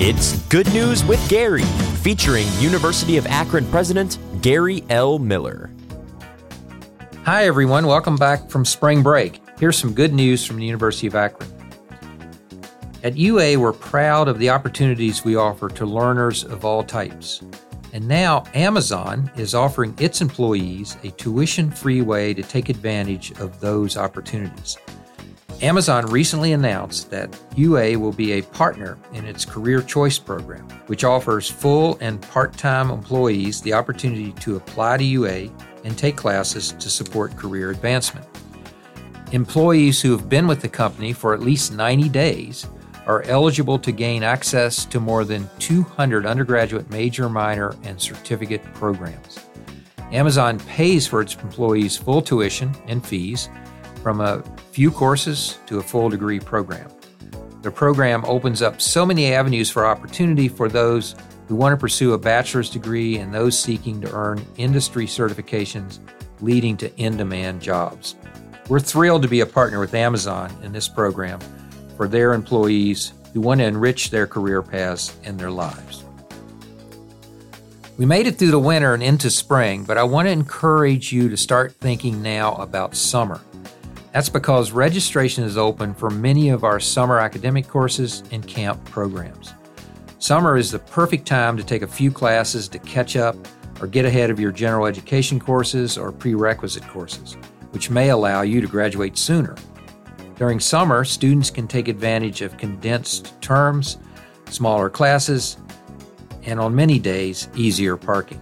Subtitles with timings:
[0.00, 1.64] It's Good News with Gary,
[2.04, 5.18] featuring University of Akron President Gary L.
[5.18, 5.72] Miller.
[7.24, 7.84] Hi, everyone.
[7.84, 9.40] Welcome back from spring break.
[9.58, 11.52] Here's some good news from the University of Akron.
[13.02, 17.42] At UA, we're proud of the opportunities we offer to learners of all types.
[17.92, 23.58] And now Amazon is offering its employees a tuition free way to take advantage of
[23.58, 24.78] those opportunities.
[25.60, 31.02] Amazon recently announced that UA will be a partner in its Career Choice program, which
[31.02, 35.50] offers full and part time employees the opportunity to apply to UA
[35.82, 38.24] and take classes to support career advancement.
[39.32, 42.68] Employees who have been with the company for at least 90 days
[43.06, 49.40] are eligible to gain access to more than 200 undergraduate major, minor, and certificate programs.
[50.12, 53.48] Amazon pays for its employees full tuition and fees
[54.02, 56.90] from a few courses to a full degree program.
[57.62, 61.16] The program opens up so many avenues for opportunity for those
[61.48, 65.98] who want to pursue a bachelor's degree and those seeking to earn industry certifications
[66.40, 68.14] leading to in demand jobs.
[68.68, 71.40] We're thrilled to be a partner with Amazon in this program
[71.96, 76.04] for their employees who want to enrich their career paths and their lives.
[77.96, 81.28] We made it through the winter and into spring, but I want to encourage you
[81.30, 83.40] to start thinking now about summer.
[84.12, 89.52] That's because registration is open for many of our summer academic courses and camp programs.
[90.18, 93.36] Summer is the perfect time to take a few classes to catch up
[93.80, 97.34] or get ahead of your general education courses or prerequisite courses,
[97.70, 99.54] which may allow you to graduate sooner.
[100.36, 103.98] During summer, students can take advantage of condensed terms,
[104.46, 105.58] smaller classes,
[106.44, 108.40] and on many days, easier parking.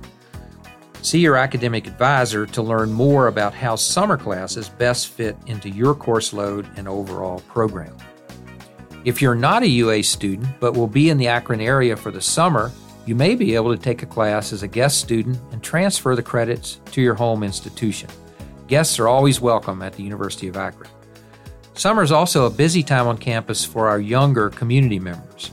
[1.06, 5.94] See your academic advisor to learn more about how summer classes best fit into your
[5.94, 7.96] course load and overall program.
[9.04, 12.20] If you're not a UA student but will be in the Akron area for the
[12.20, 12.72] summer,
[13.06, 16.24] you may be able to take a class as a guest student and transfer the
[16.24, 18.10] credits to your home institution.
[18.66, 20.90] Guests are always welcome at the University of Akron.
[21.74, 25.52] Summer is also a busy time on campus for our younger community members.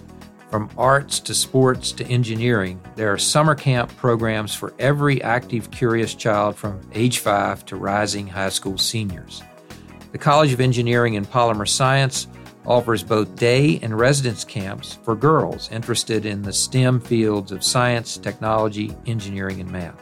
[0.54, 6.14] From arts to sports to engineering, there are summer camp programs for every active, curious
[6.14, 9.42] child from age 5 to rising high school seniors.
[10.12, 12.28] The College of Engineering and Polymer Science
[12.68, 18.18] offers both day and residence camps for girls interested in the STEM fields of science,
[18.18, 20.00] technology, engineering, and math.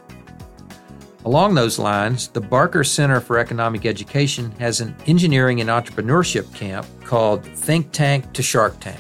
[1.23, 6.85] Along those lines, the Barker Center for Economic Education has an engineering and entrepreneurship camp
[7.05, 8.99] called Think Tank to Shark Tank.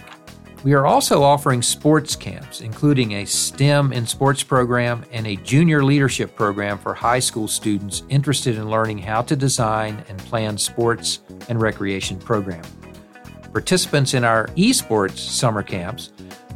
[0.63, 5.83] We are also offering sports camps, including a STEM in sports program and a junior
[5.83, 11.21] leadership program for high school students interested in learning how to design and plan sports
[11.49, 12.71] and recreation programs.
[13.51, 16.11] Participants in our esports summer camps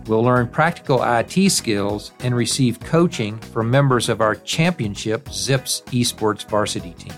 [0.06, 6.48] will learn practical IT skills and receive coaching from members of our championship Zips esports
[6.48, 7.16] varsity team.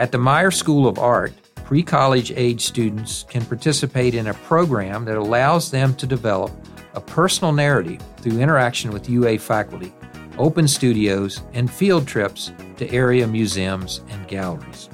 [0.00, 1.32] At the Meyer School of Art,
[1.66, 6.52] pre college age students can participate in a program that allows them to develop
[6.94, 9.92] a personal narrative through interaction with UA faculty,
[10.38, 14.88] open studios, and field trips to area museums and galleries.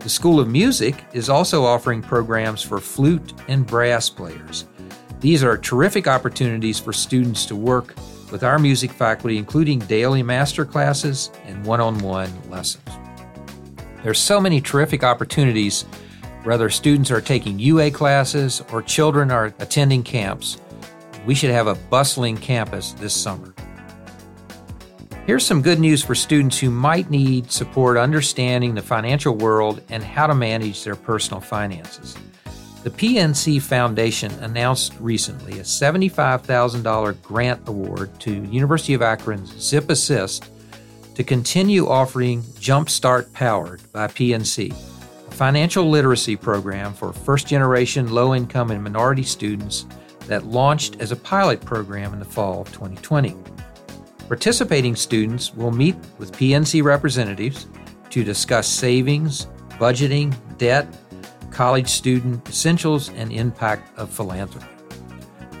[0.00, 4.64] The School of Music is also offering programs for flute and brass players.
[5.20, 7.94] These are terrific opportunities for students to work
[8.32, 12.82] with our music faculty, including daily master classes and one on one lessons.
[14.02, 15.82] There's so many terrific opportunities,
[16.42, 20.60] whether students are taking UA classes or children are attending camps.
[21.24, 23.54] We should have a bustling campus this summer.
[25.24, 30.02] Here's some good news for students who might need support understanding the financial world and
[30.02, 32.16] how to manage their personal finances.
[32.82, 40.50] The PNC Foundation announced recently a $75,000 grant award to University of Akron's Zip Assist
[41.14, 48.34] to continue offering Jumpstart Powered by PNC, a financial literacy program for first generation low
[48.34, 49.86] income and minority students
[50.26, 53.36] that launched as a pilot program in the fall of 2020.
[54.28, 57.66] Participating students will meet with PNC representatives
[58.10, 60.86] to discuss savings, budgeting, debt,
[61.50, 64.66] college student essentials, and impact of philanthropy.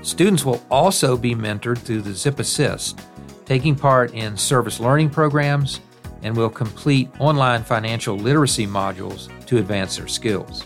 [0.02, 3.00] Students will also be mentored through the Zip Assist
[3.44, 5.80] taking part in service learning programs,
[6.22, 10.64] and will complete online financial literacy modules to advance their skills.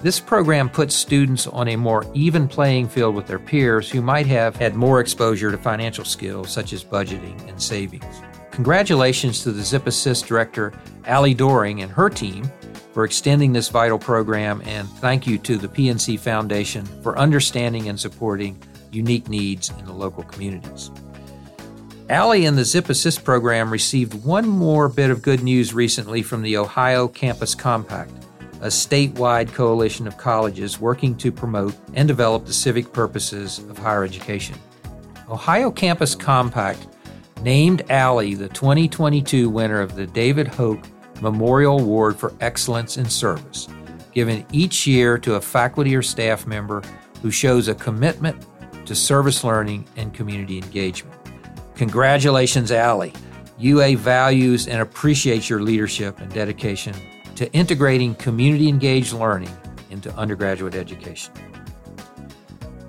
[0.00, 4.26] This program puts students on a more even playing field with their peers who might
[4.26, 8.22] have had more exposure to financial skills such as budgeting and savings.
[8.50, 10.72] Congratulations to the Zip Assist director,
[11.04, 12.50] Allie Doring, and her team
[12.94, 18.00] for extending this vital program, and thank you to the PNC Foundation for understanding and
[18.00, 18.60] supporting
[18.90, 20.90] unique needs in the local communities.
[22.10, 26.42] Allie and the Zip Assist program received one more bit of good news recently from
[26.42, 28.10] the Ohio Campus Compact,
[28.62, 34.02] a statewide coalition of colleges working to promote and develop the civic purposes of higher
[34.02, 34.56] education.
[35.28, 36.84] Ohio Campus Compact
[37.42, 40.84] named Allie the 2022 winner of the David Hoch
[41.20, 43.68] Memorial Award for Excellence in Service,
[44.12, 46.82] given each year to a faculty or staff member
[47.22, 48.46] who shows a commitment
[48.84, 51.19] to service learning and community engagement.
[51.80, 53.14] Congratulations, Allie.
[53.58, 56.94] UA values and appreciates your leadership and dedication
[57.36, 59.48] to integrating community engaged learning
[59.88, 61.32] into undergraduate education.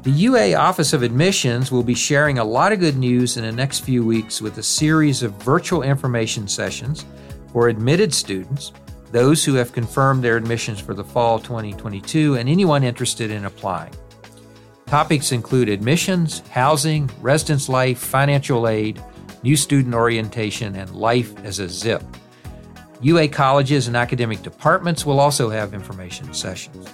[0.03, 3.51] The UA Office of Admissions will be sharing a lot of good news in the
[3.53, 7.05] next few weeks with a series of virtual information sessions
[7.53, 8.73] for admitted students,
[9.13, 13.93] those who have confirmed their admissions for the fall 2022, and anyone interested in applying.
[14.91, 19.01] Topics include admissions, housing, residence life, financial aid,
[19.41, 22.03] new student orientation, and life as a zip.
[22.99, 26.89] UA colleges and academic departments will also have information sessions.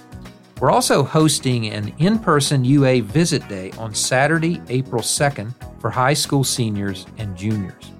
[0.60, 6.14] We're also hosting an in person UA Visit Day on Saturday, April 2nd for high
[6.14, 7.90] school seniors and juniors.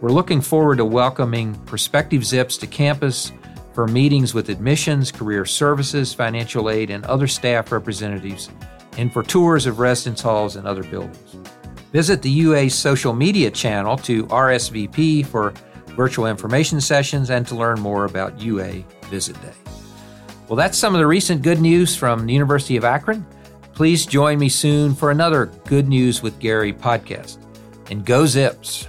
[0.00, 3.30] We're looking forward to welcoming prospective ZIPs to campus
[3.74, 8.50] for meetings with admissions, career services, financial aid, and other staff representatives
[8.96, 11.36] and for tours of residence halls and other buildings.
[11.92, 15.52] Visit the UA's social media channel to RSVP for
[15.96, 19.52] virtual information sessions and to learn more about UA Visit Day.
[20.48, 23.26] Well, that's some of the recent good news from the University of Akron.
[23.74, 27.38] Please join me soon for another Good News with Gary podcast.
[27.90, 28.86] And go Zips!